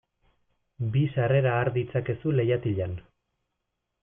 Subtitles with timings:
[0.95, 2.97] Bi sarrera har ditzakezu leihatilan.